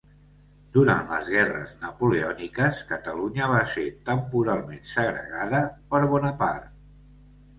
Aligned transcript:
Durant 0.75 1.09
les 1.09 1.27
guerres 1.33 1.73
napoleòniques, 1.81 2.79
Catalunya 2.93 3.49
va 3.53 3.59
ser 3.73 3.83
temporalment 4.09 4.81
segregada 4.93 5.59
per 5.93 6.01
Bonaparte. 6.15 6.73